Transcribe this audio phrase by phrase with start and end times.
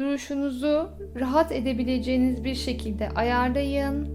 [0.00, 0.88] Duruşunuzu
[1.20, 4.08] rahat edebileceğiniz bir şekilde ayarlayın.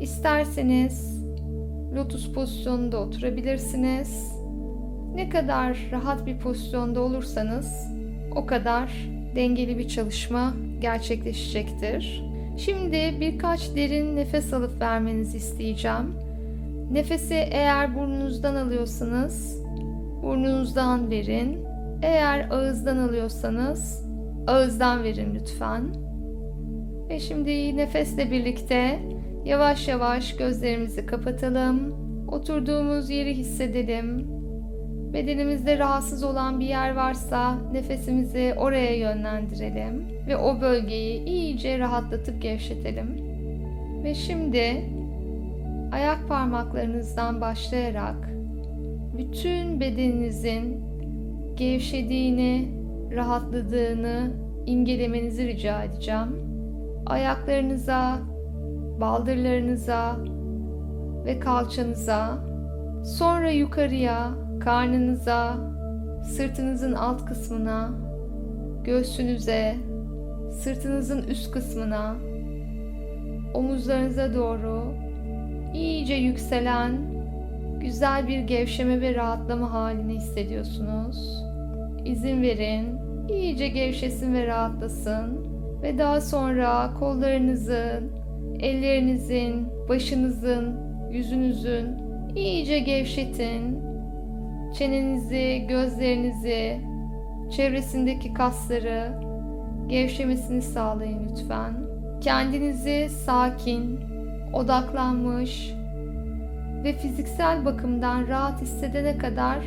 [0.00, 1.24] İsterseniz
[1.96, 4.32] lotus pozisyonunda oturabilirsiniz.
[5.14, 7.92] Ne kadar rahat bir pozisyonda olursanız
[8.36, 12.24] o kadar dengeli bir çalışma gerçekleşecektir.
[12.58, 16.14] Şimdi birkaç derin nefes alıp vermenizi isteyeceğim.
[16.92, 19.62] Nefesi eğer burnunuzdan alıyorsanız
[20.22, 21.58] burnunuzdan verin.
[22.02, 24.03] Eğer ağızdan alıyorsanız
[24.46, 25.94] ağızdan verin lütfen.
[27.08, 29.00] Ve şimdi nefesle birlikte
[29.44, 32.04] yavaş yavaş gözlerimizi kapatalım.
[32.28, 34.26] Oturduğumuz yeri hissedelim.
[35.12, 43.24] Bedenimizde rahatsız olan bir yer varsa nefesimizi oraya yönlendirelim ve o bölgeyi iyice rahatlatıp gevşetelim.
[44.04, 44.84] Ve şimdi
[45.92, 48.30] ayak parmaklarınızdan başlayarak
[49.18, 50.84] bütün bedeninizin
[51.54, 52.83] gevşediğini,
[53.14, 54.30] rahatladığını
[54.66, 56.28] imgelemenizi rica edeceğim.
[57.06, 58.18] Ayaklarınıza,
[59.00, 60.16] baldırlarınıza
[61.24, 62.38] ve kalçanıza,
[63.04, 65.54] sonra yukarıya, karnınıza,
[66.24, 67.90] sırtınızın alt kısmına,
[68.84, 69.74] göğsünüze,
[70.50, 72.14] sırtınızın üst kısmına,
[73.54, 74.94] omuzlarınıza doğru
[75.74, 77.14] iyice yükselen
[77.80, 81.44] güzel bir gevşeme ve rahatlama halini hissediyorsunuz.
[82.04, 85.46] İzin verin, iyice gevşesin ve rahatlasın
[85.82, 88.12] ve daha sonra kollarınızın,
[88.60, 90.74] ellerinizin, başınızın,
[91.10, 91.86] yüzünüzün
[92.36, 93.84] iyice gevşetin.
[94.78, 96.80] Çenenizi, gözlerinizi,
[97.56, 99.12] çevresindeki kasları
[99.86, 101.74] gevşemesini sağlayın lütfen.
[102.20, 104.00] Kendinizi sakin,
[104.52, 105.74] odaklanmış
[106.84, 109.58] ve fiziksel bakımdan rahat hissedene kadar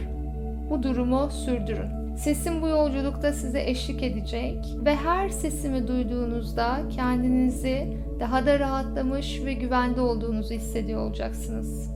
[0.70, 2.07] bu durumu sürdürün.
[2.18, 9.54] Sesim bu yolculukta size eşlik edecek ve her sesimi duyduğunuzda kendinizi daha da rahatlamış ve
[9.54, 11.92] güvende olduğunuzu hissediyor olacaksınız.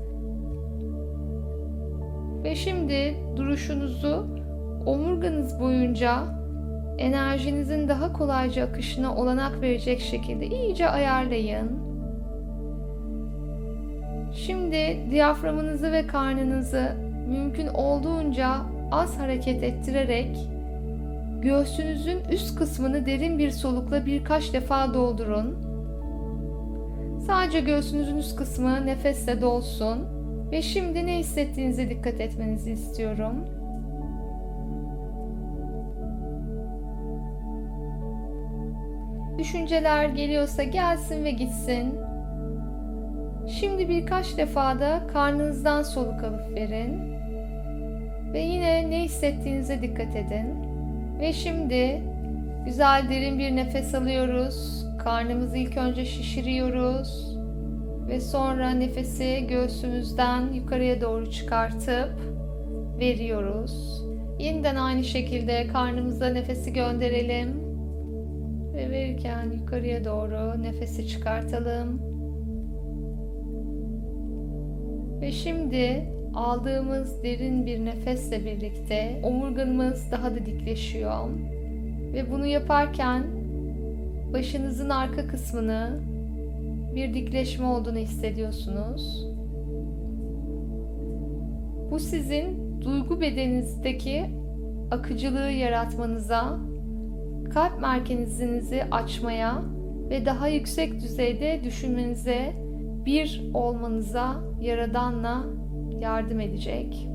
[2.43, 4.27] Ve şimdi duruşunuzu
[4.85, 6.23] omurganız boyunca
[6.97, 11.71] enerjinizin daha kolayca akışına olanak verecek şekilde iyice ayarlayın.
[14.33, 16.91] Şimdi diyaframınızı ve karnınızı
[17.27, 20.37] mümkün olduğunca az hareket ettirerek
[21.41, 25.71] göğsünüzün üst kısmını derin bir solukla birkaç defa doldurun.
[27.27, 30.07] Sadece göğsünüzün üst kısmı nefesle dolsun
[30.51, 33.45] ve şimdi ne hissettiğinize dikkat etmenizi istiyorum.
[39.37, 41.99] Düşünceler geliyorsa gelsin ve gitsin.
[43.47, 47.10] Şimdi birkaç defa da karnınızdan soluk alıp verin.
[48.33, 50.71] Ve yine ne hissettiğinize dikkat edin.
[51.19, 52.01] Ve şimdi
[52.65, 54.85] güzel derin bir nefes alıyoruz.
[54.99, 57.37] Karnımızı ilk önce şişiriyoruz.
[58.07, 62.11] Ve sonra nefesi göğsümüzden yukarıya doğru çıkartıp
[62.99, 64.05] veriyoruz.
[64.39, 67.61] Yeniden aynı şekilde karnımıza nefesi gönderelim.
[68.73, 72.01] Ve verirken yukarıya doğru nefesi çıkartalım.
[75.21, 81.29] Ve şimdi aldığımız derin bir nefesle birlikte omurgamız daha da dikleşiyor.
[82.13, 83.23] Ve bunu yaparken
[84.33, 85.99] başınızın arka kısmını
[86.95, 89.27] bir dikleşme olduğunu hissediyorsunuz.
[91.91, 94.25] Bu sizin duygu bedeninizdeki
[94.91, 96.59] akıcılığı yaratmanıza,
[97.53, 99.61] kalp merkezinizi açmaya
[100.09, 102.53] ve daha yüksek düzeyde düşünmenize,
[103.05, 105.43] bir olmanıza Yaradan'la
[106.01, 107.07] yardım edecek.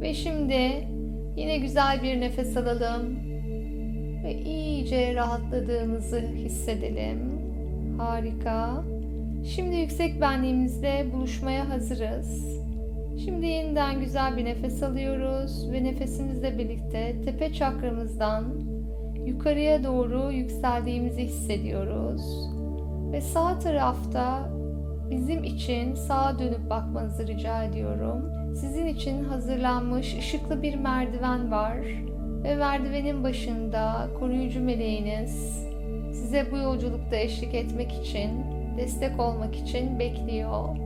[0.00, 0.88] Ve şimdi
[1.36, 3.18] yine güzel bir nefes alalım
[4.24, 7.18] ve iyice rahatladığımızı hissedelim.
[7.98, 8.84] Harika.
[9.44, 12.58] Şimdi yüksek benliğimizle buluşmaya hazırız.
[13.24, 18.44] Şimdi yeniden güzel bir nefes alıyoruz ve nefesimizle birlikte tepe çakramızdan
[19.26, 22.22] yukarıya doğru yükseldiğimizi hissediyoruz.
[23.12, 24.50] Ve sağ tarafta
[25.10, 28.32] bizim için sağa dönüp bakmanızı rica ediyorum.
[28.54, 31.78] Sizin için hazırlanmış ışıklı bir merdiven var
[32.42, 35.68] ve merdivenin başında koruyucu meleğiniz
[36.12, 38.30] size bu yolculukta eşlik etmek için,
[38.76, 40.76] destek olmak için bekliyor.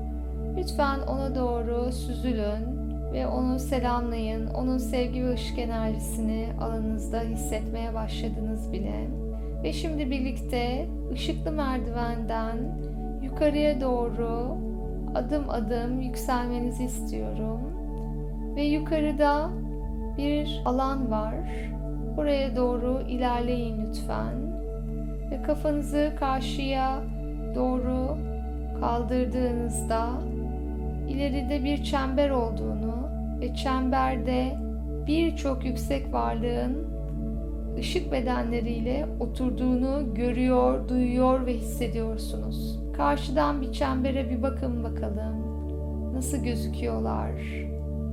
[0.57, 2.83] Lütfen ona doğru süzülün
[3.13, 4.47] ve onu selamlayın.
[4.47, 9.09] Onun sevgi ve ışık enerjisini alanınızda hissetmeye başladınız bile.
[9.63, 12.57] Ve şimdi birlikte ışıklı merdivenden
[13.23, 14.57] yukarıya doğru
[15.15, 17.61] adım adım yükselmenizi istiyorum.
[18.57, 19.51] Ve yukarıda
[20.19, 21.35] bir alan var
[22.17, 24.35] Buraya doğru ilerleyin lütfen.
[25.31, 27.03] Ve kafanızı karşıya
[27.55, 28.19] doğru
[28.81, 30.11] kaldırdığınızda
[31.09, 33.09] ileride bir çember olduğunu
[33.41, 34.57] ve çemberde
[35.07, 36.87] birçok yüksek varlığın
[37.79, 42.82] ışık bedenleriyle oturduğunu görüyor, duyuyor ve hissediyorsunuz.
[43.03, 45.35] Karşıdan bir çembere bir bakın bakalım.
[46.15, 47.33] Nasıl gözüküyorlar?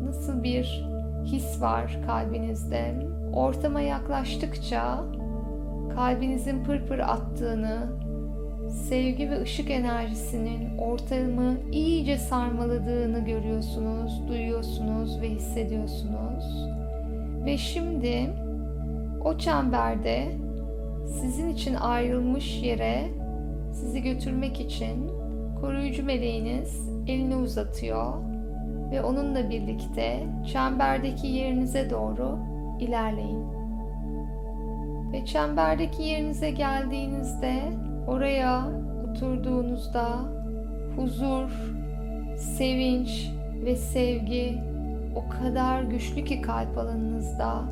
[0.04, 0.90] Nasıl bir
[1.26, 3.08] his var kalbinizde?
[3.34, 5.04] Ortama yaklaştıkça
[5.96, 7.78] kalbinizin pırpır attığını,
[8.70, 16.68] sevgi ve ışık enerjisinin ortamı iyice sarmaladığını görüyorsunuz, duyuyorsunuz ve hissediyorsunuz.
[17.46, 18.30] Ve şimdi
[19.26, 20.32] o çemberde
[21.06, 23.29] sizin için ayrılmış yere
[23.80, 25.12] sizi götürmek için
[25.62, 28.14] koruyucu meleğiniz elini uzatıyor
[28.92, 32.40] ve onunla birlikte çemberdeki yerinize doğru
[32.80, 33.46] ilerleyin.
[35.12, 37.62] Ve çemberdeki yerinize geldiğinizde
[38.08, 38.68] oraya
[39.10, 40.20] oturduğunuzda
[40.96, 41.50] huzur,
[42.38, 43.32] sevinç
[43.66, 44.58] ve sevgi
[45.16, 47.64] o kadar güçlü ki kalp alanınızda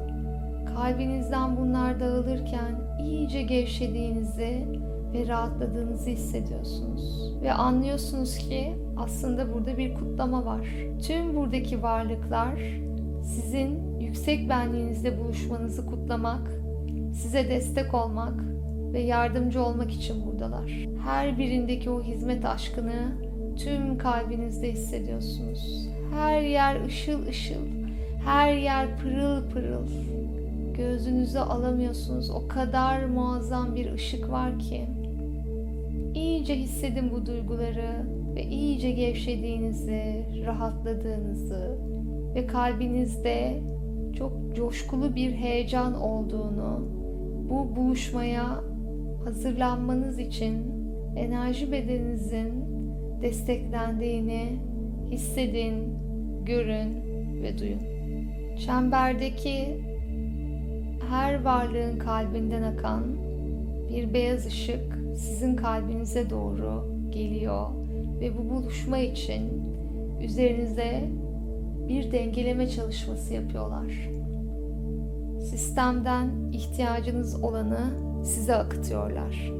[0.75, 4.65] kalbinizden bunlar dağılırken iyice gevşediğinizi
[5.13, 7.33] ve rahatladığınızı hissediyorsunuz.
[7.41, 10.67] Ve anlıyorsunuz ki aslında burada bir kutlama var.
[11.01, 12.59] Tüm buradaki varlıklar
[13.23, 16.51] sizin yüksek benliğinizle buluşmanızı kutlamak,
[17.13, 18.43] size destek olmak
[18.93, 20.71] ve yardımcı olmak için buradalar.
[21.03, 23.27] Her birindeki o hizmet aşkını
[23.57, 25.87] tüm kalbinizde hissediyorsunuz.
[26.13, 27.65] Her yer ışıl ışıl,
[28.25, 29.87] her yer pırıl pırıl.
[30.77, 32.29] Gözünüze alamıyorsunuz.
[32.29, 34.87] O kadar muazzam bir ışık var ki.
[36.17, 38.05] İyice hissedin bu duyguları
[38.35, 41.77] ve iyice gevşediğinizi, rahatladığınızı
[42.35, 43.61] ve kalbinizde
[44.17, 46.87] çok coşkulu bir heyecan olduğunu,
[47.49, 48.63] bu buluşmaya
[49.23, 50.53] hazırlanmanız için
[51.15, 52.65] enerji bedeninizin
[53.21, 54.59] desteklendiğini
[55.11, 55.97] hissedin,
[56.45, 57.03] görün
[57.43, 57.81] ve duyun.
[58.65, 59.81] Çemberdeki
[61.09, 63.03] her varlığın kalbinden akan
[63.89, 67.67] bir beyaz ışık sizin kalbinize doğru geliyor
[68.19, 69.63] ve bu buluşma için
[70.21, 71.09] üzerinize
[71.87, 74.09] bir dengeleme çalışması yapıyorlar.
[75.41, 77.79] Sistemden ihtiyacınız olanı
[78.23, 79.51] size akıtıyorlar.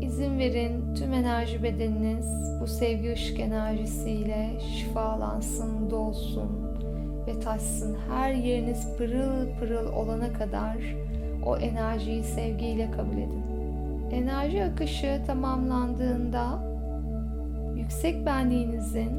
[0.00, 2.26] İzin verin tüm enerji bedeniniz
[2.60, 6.50] bu sevgi ışık enerjisiyle şifalansın, dolsun
[7.26, 7.96] ve taşsın.
[8.10, 10.96] Her yeriniz pırıl pırıl olana kadar
[11.46, 13.51] o enerjiyi sevgiyle kabul edin.
[14.12, 16.58] Enerji akışı tamamlandığında
[17.76, 19.10] yüksek benliğinizin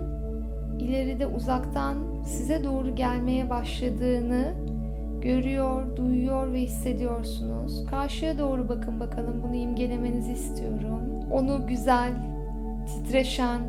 [0.80, 4.54] ileride uzaktan size doğru gelmeye başladığını
[5.22, 7.86] görüyor, duyuyor ve hissediyorsunuz.
[7.86, 11.02] Karşıya doğru bakın bakalım bunu imgelemenizi istiyorum.
[11.32, 12.12] Onu güzel,
[12.88, 13.62] titreşen,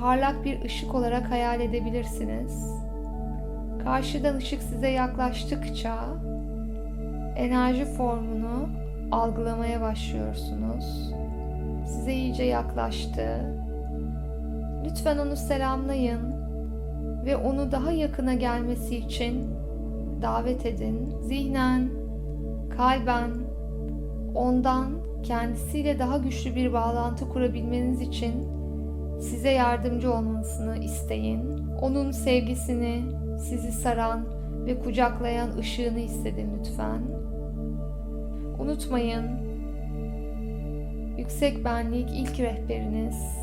[0.00, 2.82] parlak bir ışık olarak hayal edebilirsiniz.
[3.84, 5.94] Karşıdan ışık size yaklaştıkça
[7.36, 8.51] enerji formunu
[9.12, 11.12] algılamaya başlıyorsunuz.
[11.86, 13.56] Size iyice yaklaştı.
[14.84, 16.34] Lütfen onu selamlayın
[17.24, 19.50] ve onu daha yakına gelmesi için
[20.22, 21.14] davet edin.
[21.20, 21.90] Zihnen,
[22.76, 23.30] kalben
[24.34, 24.92] ondan
[25.22, 28.32] kendisiyle daha güçlü bir bağlantı kurabilmeniz için
[29.20, 31.58] size yardımcı olmasını isteyin.
[31.82, 33.02] Onun sevgisini,
[33.38, 34.24] sizi saran
[34.66, 37.21] ve kucaklayan ışığını hissedin lütfen.
[38.58, 39.24] Unutmayın,
[41.18, 43.38] yüksek benlik ilk rehberiniz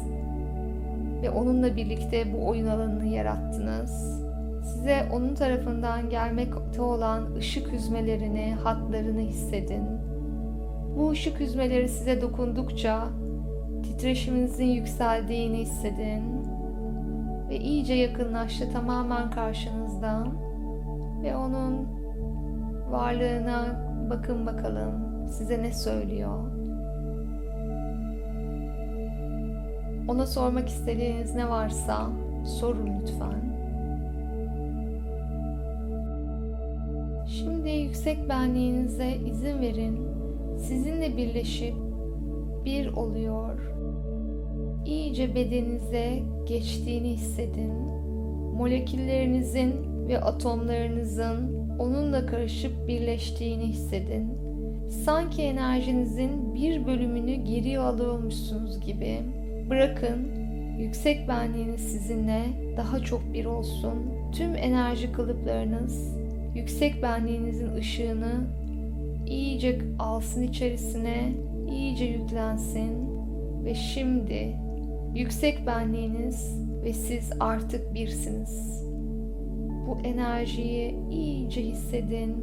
[1.21, 4.19] ve onunla birlikte bu oyun alanını yarattınız.
[4.63, 9.83] Size onun tarafından gelmekte olan ışık hüzmelerini, hatlarını hissedin.
[10.97, 13.07] Bu ışık hüzmeleri size dokundukça
[13.83, 16.23] titreşiminizin yükseldiğini hissedin
[17.49, 20.27] ve iyice yakınlaştı tamamen karşınızda
[21.23, 21.87] ve onun
[22.91, 24.91] varlığına bakın bakalım
[25.27, 26.39] size ne söylüyor.
[30.07, 32.09] Ona sormak istediğiniz ne varsa
[32.45, 33.49] sorun lütfen.
[37.27, 39.99] Şimdi yüksek benliğinize izin verin.
[40.57, 41.75] Sizinle birleşip
[42.65, 43.59] bir oluyor.
[44.85, 47.73] İyice bedeninize geçtiğini hissedin.
[48.57, 49.73] Moleküllerinizin
[50.07, 54.37] ve atomlarınızın onunla karışıp birleştiğini hissedin.
[55.05, 59.19] Sanki enerjinizin bir bölümünü geri alıyormuşsunuz gibi.
[59.69, 60.27] Bırakın
[60.79, 62.43] yüksek benliğiniz sizinle
[62.77, 63.93] daha çok bir olsun.
[64.31, 66.17] Tüm enerji kalıplarınız
[66.55, 68.47] yüksek benliğinizin ışığını
[69.27, 71.33] iyice alsın içerisine,
[71.71, 73.09] iyice yüklensin
[73.65, 74.55] ve şimdi
[75.15, 78.88] yüksek benliğiniz ve siz artık birsiniz.
[79.89, 82.35] Bu enerjiyi iyice hissedin.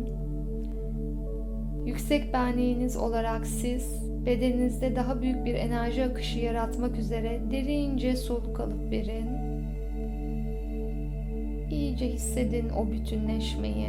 [1.86, 8.90] Yüksek benliğiniz olarak siz bedeninizde daha büyük bir enerji akışı yaratmak üzere derince soluk alıp
[8.90, 9.26] verin.
[11.70, 13.88] İyice hissedin o bütünleşmeyi.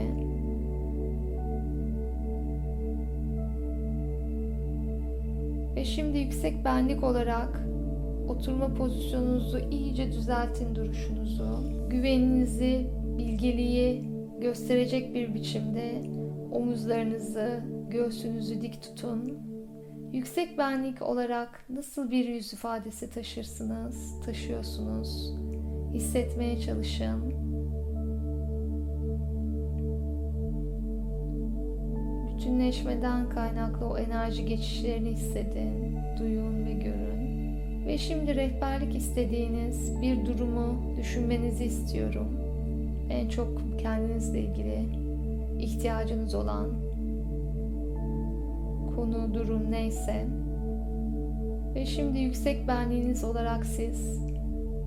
[5.76, 7.66] Ve şimdi yüksek benlik olarak
[8.28, 11.64] oturma pozisyonunuzu iyice düzeltin duruşunuzu.
[11.90, 12.88] Güveninizi,
[13.18, 14.04] bilgeliği
[14.42, 16.04] gösterecek bir biçimde
[16.52, 19.38] omuzlarınızı, göğsünüzü dik tutun.
[20.14, 25.34] Yüksek benlik olarak nasıl bir yüz ifadesi taşırsınız, taşıyorsunuz?
[25.94, 27.34] Hissetmeye çalışın.
[32.28, 37.18] Bütünleşmeden kaynaklı o enerji geçişlerini hissedin, duyun ve görün.
[37.88, 42.47] Ve şimdi rehberlik istediğiniz bir durumu düşünmenizi istiyorum.
[43.10, 44.86] En çok kendinizle ilgili
[45.60, 46.68] ihtiyacınız olan
[48.96, 50.26] konu, durum neyse.
[51.76, 54.28] Ve şimdi yüksek benliğiniz olarak siz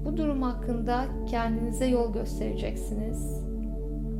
[0.04, 3.44] bu durum hakkında kendinize yol göstereceksiniz.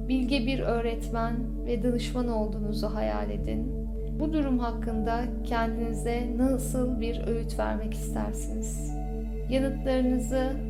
[0.09, 1.35] Bilge bir öğretmen
[1.67, 3.73] ve danışman olduğunuzu hayal edin.
[4.21, 8.97] Bu durum hakkında kendinize nasıl bir öğüt vermek istersiniz?
[9.51, 10.70] Yanıtlarınızı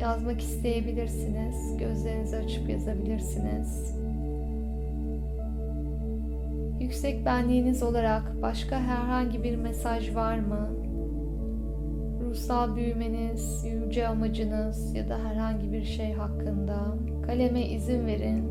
[0.00, 1.76] yazmak isteyebilirsiniz.
[1.76, 3.94] Gözlerinizi açıp yazabilirsiniz.
[6.80, 10.68] Yüksek benliğiniz olarak başka herhangi bir mesaj var mı?
[12.20, 16.94] Ruhsal büyümeniz, yüce amacınız ya da herhangi bir şey hakkında
[17.26, 18.50] kaleme izin verin.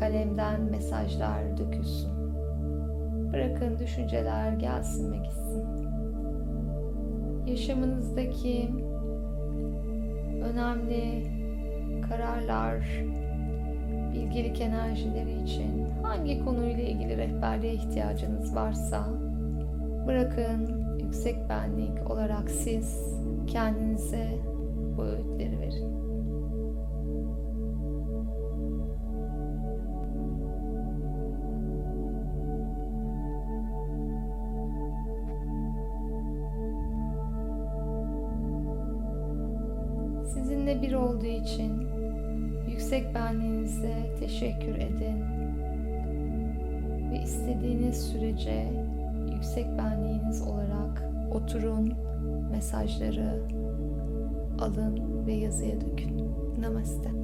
[0.00, 2.10] Kalemden mesajlar dökülsün.
[3.32, 5.64] Bırakın düşünceler gelsin ve gitsin.
[7.46, 8.70] Yaşamınızdaki
[10.42, 11.26] önemli
[12.08, 12.84] kararlar,
[14.14, 19.08] bilgelik enerjileri için hangi konuyla ilgili rehberliğe ihtiyacınız varsa
[20.06, 23.16] bırakın yüksek benlik olarak siz
[23.46, 24.28] kendinize
[24.96, 26.09] bu öğütleri verin.
[41.42, 41.88] İçin
[42.68, 45.24] yüksek benliğinize teşekkür edin.
[47.10, 48.72] Ve istediğiniz sürece
[49.34, 51.92] yüksek benliğiniz olarak oturun,
[52.50, 53.42] mesajları
[54.60, 56.32] alın ve yazıya dökün.
[56.60, 57.19] Namaste.